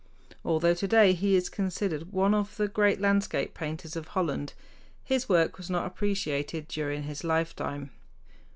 [0.43, 4.53] Although today he is considered one of the great landscape painters of Holland,
[5.03, 7.91] his work was not appreciated during his lifetime.